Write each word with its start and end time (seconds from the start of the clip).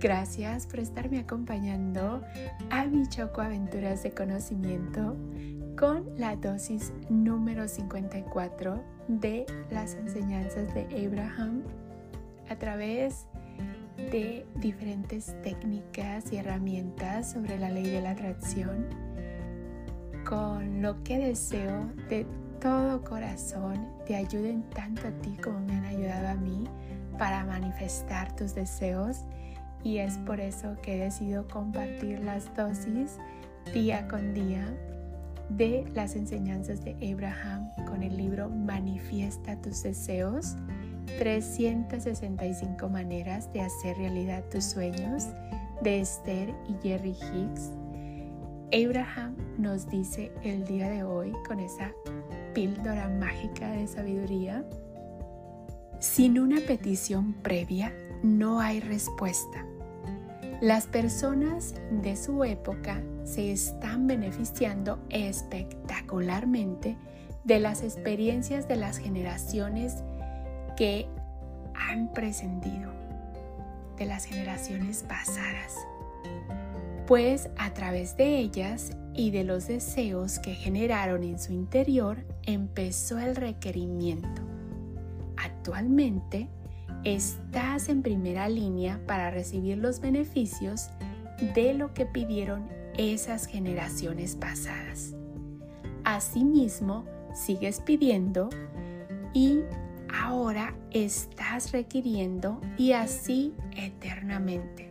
Gracias 0.00 0.66
por 0.66 0.80
estarme 0.80 1.20
acompañando 1.20 2.22
a 2.70 2.84
mi 2.86 3.06
Choco 3.08 3.40
Aventuras 3.40 4.02
de 4.02 4.10
Conocimiento 4.10 5.16
con 5.78 6.04
la 6.18 6.34
dosis 6.36 6.92
número 7.08 7.68
54 7.68 8.82
de 9.08 9.46
las 9.70 9.94
enseñanzas 9.94 10.74
de 10.74 11.06
Abraham 11.06 11.62
a 12.48 12.56
través 12.56 13.26
de 13.96 14.44
diferentes 14.56 15.40
técnicas 15.42 16.32
y 16.32 16.38
herramientas 16.38 17.32
sobre 17.32 17.58
la 17.58 17.70
ley 17.70 17.88
de 17.88 18.00
la 18.00 18.10
atracción 18.10 18.86
con 20.28 20.82
lo 20.82 21.02
que 21.04 21.18
deseo 21.18 21.90
de 22.08 22.26
todo 22.60 23.02
corazón 23.02 23.88
te 24.06 24.16
ayuden 24.16 24.62
tanto 24.70 25.06
a 25.06 25.10
ti 25.22 25.36
como 25.42 25.60
me 25.60 25.74
han 25.74 25.84
ayudado 25.84 26.28
a 26.28 26.34
mí 26.34 26.64
para 27.20 27.44
manifestar 27.44 28.34
tus 28.34 28.54
deseos 28.54 29.18
y 29.84 29.98
es 29.98 30.16
por 30.16 30.40
eso 30.40 30.74
que 30.80 30.94
he 30.94 31.04
decidido 31.04 31.46
compartir 31.48 32.18
las 32.20 32.56
dosis 32.56 33.18
día 33.74 34.08
con 34.08 34.32
día 34.32 34.66
de 35.50 35.86
las 35.94 36.16
enseñanzas 36.16 36.82
de 36.82 36.96
Abraham 37.12 37.68
con 37.86 38.02
el 38.02 38.16
libro 38.16 38.48
Manifiesta 38.48 39.60
tus 39.60 39.82
deseos, 39.82 40.56
365 41.18 42.88
maneras 42.88 43.52
de 43.52 43.60
hacer 43.60 43.98
realidad 43.98 44.42
tus 44.50 44.64
sueños 44.64 45.26
de 45.82 46.00
Esther 46.00 46.54
y 46.68 46.74
Jerry 46.82 47.10
Hicks. 47.10 47.72
Abraham 48.72 49.36
nos 49.58 49.86
dice 49.90 50.32
el 50.42 50.64
día 50.64 50.88
de 50.88 51.04
hoy 51.04 51.32
con 51.46 51.60
esa 51.60 51.92
píldora 52.54 53.10
mágica 53.10 53.72
de 53.72 53.86
sabiduría, 53.86 54.64
sin 56.00 56.38
una 56.38 56.60
petición 56.60 57.34
previa 57.34 57.94
no 58.22 58.60
hay 58.60 58.80
respuesta. 58.80 59.66
Las 60.62 60.86
personas 60.86 61.74
de 61.90 62.16
su 62.16 62.42
época 62.44 63.02
se 63.24 63.52
están 63.52 64.06
beneficiando 64.06 64.98
espectacularmente 65.10 66.96
de 67.44 67.60
las 67.60 67.82
experiencias 67.82 68.66
de 68.66 68.76
las 68.76 68.98
generaciones 68.98 70.02
que 70.76 71.06
han 71.74 72.12
prescindido, 72.12 72.90
de 73.98 74.06
las 74.06 74.24
generaciones 74.24 75.02
pasadas, 75.02 75.74
pues 77.06 77.50
a 77.58 77.72
través 77.74 78.16
de 78.16 78.38
ellas 78.38 78.92
y 79.14 79.30
de 79.30 79.44
los 79.44 79.68
deseos 79.68 80.38
que 80.38 80.54
generaron 80.54 81.24
en 81.24 81.38
su 81.38 81.52
interior 81.52 82.24
empezó 82.44 83.18
el 83.18 83.36
requerimiento. 83.36 84.49
Actualmente, 85.60 86.48
estás 87.04 87.90
en 87.90 88.00
primera 88.00 88.48
línea 88.48 88.98
para 89.06 89.30
recibir 89.30 89.76
los 89.76 90.00
beneficios 90.00 90.88
de 91.54 91.74
lo 91.74 91.92
que 91.92 92.06
pidieron 92.06 92.66
esas 92.96 93.44
generaciones 93.44 94.36
pasadas. 94.36 95.14
Asimismo, 96.02 97.04
sigues 97.34 97.80
pidiendo 97.80 98.48
y 99.34 99.60
ahora 100.10 100.74
estás 100.92 101.72
requiriendo 101.72 102.58
y 102.78 102.92
así 102.92 103.52
eternamente. 103.76 104.90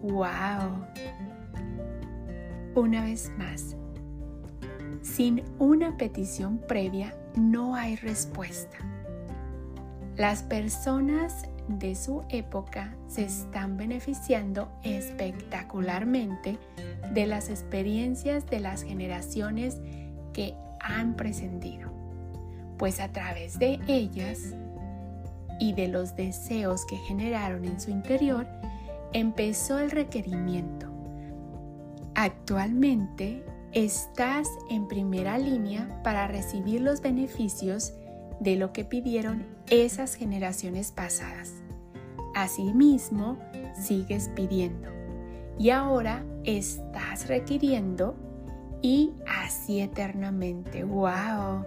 ¡Wow! 0.00 0.86
Una 2.74 3.04
vez 3.04 3.30
más, 3.36 3.76
sin 5.02 5.42
una 5.58 5.98
petición 5.98 6.56
previa 6.56 7.14
no 7.36 7.74
hay 7.74 7.96
respuesta. 7.96 8.78
Las 10.18 10.42
personas 10.42 11.44
de 11.68 11.94
su 11.94 12.24
época 12.28 12.92
se 13.06 13.22
están 13.22 13.76
beneficiando 13.76 14.68
espectacularmente 14.82 16.58
de 17.14 17.26
las 17.26 17.50
experiencias 17.50 18.44
de 18.46 18.58
las 18.58 18.82
generaciones 18.82 19.78
que 20.32 20.56
han 20.80 21.14
prescindido, 21.14 21.92
pues 22.78 22.98
a 22.98 23.12
través 23.12 23.60
de 23.60 23.78
ellas 23.86 24.56
y 25.60 25.72
de 25.74 25.86
los 25.86 26.16
deseos 26.16 26.84
que 26.86 26.96
generaron 26.96 27.64
en 27.64 27.80
su 27.80 27.92
interior, 27.92 28.44
empezó 29.12 29.78
el 29.78 29.92
requerimiento. 29.92 30.88
Actualmente 32.16 33.44
estás 33.72 34.48
en 34.68 34.88
primera 34.88 35.38
línea 35.38 36.02
para 36.02 36.26
recibir 36.26 36.80
los 36.80 37.02
beneficios 37.02 37.92
de 38.40 38.56
lo 38.56 38.72
que 38.72 38.84
pidieron 38.84 39.46
esas 39.68 40.14
generaciones 40.14 40.92
pasadas. 40.92 41.52
Asimismo, 42.34 43.38
sigues 43.74 44.28
pidiendo 44.34 44.88
y 45.58 45.70
ahora 45.70 46.24
estás 46.44 47.26
requiriendo 47.26 48.14
y 48.80 49.12
así 49.26 49.80
eternamente. 49.80 50.84
¡Wow! 50.84 51.64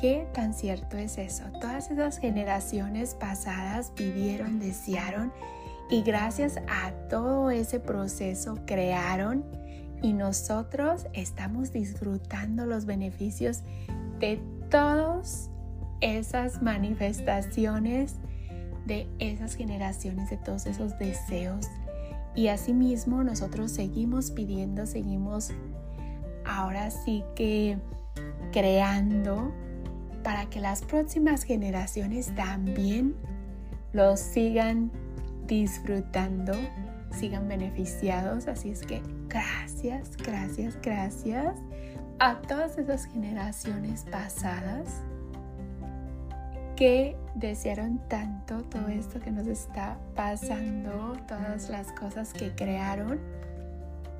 ¿Qué 0.00 0.26
tan 0.34 0.52
cierto 0.52 0.96
es 0.96 1.16
eso? 1.16 1.44
Todas 1.60 1.90
esas 1.90 2.18
generaciones 2.18 3.14
pasadas 3.14 3.92
pidieron, 3.92 4.58
desearon 4.58 5.32
y 5.90 6.02
gracias 6.02 6.56
a 6.68 6.90
todo 7.08 7.50
ese 7.50 7.78
proceso 7.80 8.58
crearon 8.66 9.44
y 10.02 10.12
nosotros 10.12 11.06
estamos 11.12 11.72
disfrutando 11.72 12.66
los 12.66 12.84
beneficios 12.84 13.62
de 14.18 14.40
todas 14.72 15.50
esas 16.00 16.62
manifestaciones 16.62 18.16
de 18.86 19.06
esas 19.18 19.54
generaciones, 19.54 20.30
de 20.30 20.38
todos 20.38 20.66
esos 20.66 20.98
deseos. 20.98 21.68
Y 22.34 22.48
asimismo 22.48 23.22
nosotros 23.22 23.70
seguimos 23.70 24.30
pidiendo, 24.30 24.86
seguimos 24.86 25.50
ahora 26.46 26.90
sí 26.90 27.22
que 27.36 27.78
creando 28.50 29.52
para 30.24 30.46
que 30.46 30.60
las 30.60 30.82
próximas 30.82 31.44
generaciones 31.44 32.34
también 32.34 33.14
los 33.92 34.20
sigan 34.20 34.90
disfrutando, 35.46 36.54
sigan 37.10 37.46
beneficiados. 37.46 38.48
Así 38.48 38.70
es 38.70 38.80
que 38.80 39.02
gracias, 39.28 40.16
gracias, 40.16 40.78
gracias 40.80 41.56
a 42.22 42.36
todas 42.36 42.78
esas 42.78 43.06
generaciones 43.06 44.04
pasadas 44.08 45.00
que 46.76 47.16
desearon 47.34 47.98
tanto 48.06 48.62
todo 48.62 48.86
esto 48.86 49.18
que 49.18 49.32
nos 49.32 49.48
está 49.48 49.98
pasando, 50.14 51.16
todas 51.26 51.68
las 51.68 51.90
cosas 51.90 52.32
que 52.32 52.54
crearon. 52.54 53.18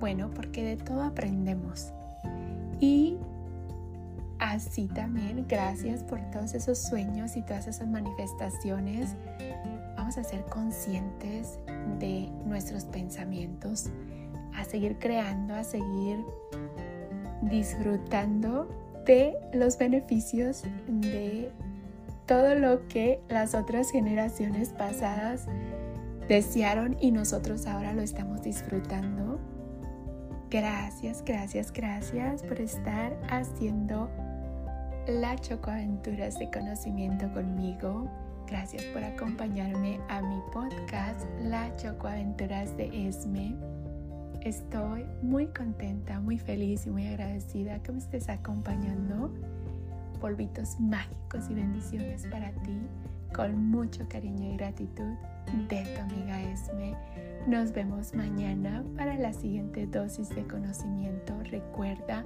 Bueno, 0.00 0.30
porque 0.34 0.64
de 0.64 0.76
todo 0.82 1.02
aprendemos. 1.02 1.92
Y 2.80 3.18
así 4.38 4.86
también, 4.86 5.44
gracias 5.46 6.02
por 6.02 6.22
todos 6.30 6.54
esos 6.54 6.78
sueños 6.78 7.36
y 7.36 7.42
todas 7.42 7.66
esas 7.66 7.86
manifestaciones. 7.86 9.14
Vamos 9.98 10.16
a 10.16 10.24
ser 10.24 10.42
conscientes 10.46 11.58
de 11.98 12.30
nuestros 12.46 12.84
pensamientos, 12.84 13.90
a 14.54 14.64
seguir 14.64 14.98
creando, 14.98 15.54
a 15.54 15.64
seguir 15.64 16.24
disfrutando 17.42 18.68
de 19.06 19.34
los 19.52 19.78
beneficios 19.78 20.62
de 20.86 21.50
todo 22.26 22.54
lo 22.54 22.86
que 22.88 23.20
las 23.28 23.54
otras 23.54 23.90
generaciones 23.90 24.70
pasadas 24.70 25.46
desearon 26.28 26.96
y 27.00 27.10
nosotros 27.10 27.66
ahora 27.66 27.92
lo 27.92 28.02
estamos 28.02 28.42
disfrutando. 28.42 29.40
Gracias, 30.48 31.24
gracias, 31.24 31.72
gracias 31.72 32.42
por 32.42 32.60
estar 32.60 33.16
haciendo 33.30 34.08
la 35.06 35.36
Chocoaventuras 35.38 36.38
de 36.38 36.50
Conocimiento 36.50 37.32
conmigo. 37.32 38.08
Gracias 38.46 38.84
por 38.86 39.02
acompañarme 39.02 40.00
a 40.08 40.22
mi 40.22 40.40
podcast 40.52 41.20
La 41.42 41.74
Chocoaventuras 41.76 42.76
de 42.76 43.08
Esme. 43.08 43.79
Estoy 44.42 45.04
muy 45.22 45.48
contenta, 45.48 46.18
muy 46.18 46.38
feliz 46.38 46.86
y 46.86 46.90
muy 46.90 47.06
agradecida 47.06 47.82
que 47.82 47.92
me 47.92 47.98
estés 47.98 48.28
acompañando. 48.30 49.30
Polvitos 50.18 50.80
mágicos 50.80 51.50
y 51.50 51.54
bendiciones 51.54 52.26
para 52.26 52.50
ti, 52.62 52.78
con 53.34 53.70
mucho 53.70 54.08
cariño 54.08 54.54
y 54.54 54.56
gratitud 54.56 55.14
de 55.68 55.82
tu 55.82 56.00
amiga 56.00 56.40
Esme. 56.42 56.94
Nos 57.46 57.72
vemos 57.72 58.14
mañana 58.14 58.82
para 58.96 59.16
la 59.16 59.32
siguiente 59.32 59.86
dosis 59.86 60.30
de 60.30 60.46
conocimiento. 60.46 61.34
Recuerda, 61.44 62.24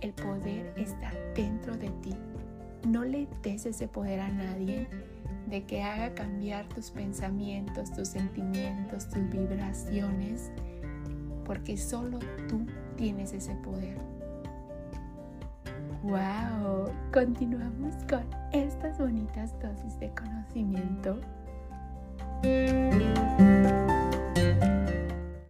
el 0.00 0.12
poder 0.14 0.72
está 0.76 1.12
dentro 1.36 1.76
de 1.76 1.90
ti. 2.02 2.14
No 2.88 3.04
le 3.04 3.28
des 3.42 3.66
ese 3.66 3.86
poder 3.86 4.20
a 4.20 4.28
nadie 4.30 4.88
de 5.48 5.64
que 5.64 5.82
haga 5.82 6.14
cambiar 6.14 6.66
tus 6.68 6.90
pensamientos, 6.90 7.92
tus 7.92 8.08
sentimientos, 8.08 9.08
tus 9.08 9.28
vibraciones 9.28 10.50
porque 11.50 11.76
solo 11.76 12.20
tú 12.48 12.64
tienes 12.96 13.32
ese 13.32 13.52
poder. 13.56 13.98
¡Wow! 16.04 16.92
Continuamos 17.12 17.92
con 18.08 18.22
estas 18.52 18.96
bonitas 19.00 19.52
dosis 19.58 19.98
de 19.98 20.10
conocimiento. 20.10 21.18